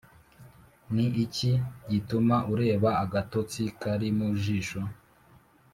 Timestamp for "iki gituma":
1.23-2.35